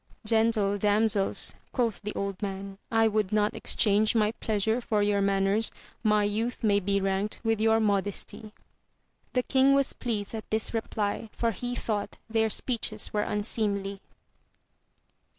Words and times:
Gentle 0.25 0.79
damsels, 0.79 1.53
quoth 1.73 2.01
the 2.01 2.15
old 2.15 2.41
man, 2.41 2.79
I 2.89 3.07
would 3.07 3.31
not 3.31 3.53
exchange 3.55 4.15
my 4.15 4.31
pleasure 4.31 4.81
for 4.81 5.03
your 5.03 5.21
manners; 5.21 5.69
my 6.01 6.23
youth 6.23 6.63
may 6.63 6.79
be 6.79 6.99
ranked 6.99 7.39
with 7.43 7.61
your 7.61 7.79
modesty. 7.79 8.51
The 9.33 9.43
king 9.43 9.75
was 9.75 9.93
pleased 9.93 10.33
at 10.33 10.49
this 10.49 10.73
reply, 10.73 11.29
for 11.33 11.51
he 11.51 11.75
thought 11.75 12.17
their 12.27 12.49
speeches 12.49 13.13
were 13.13 13.21
unseemly. 13.21 14.01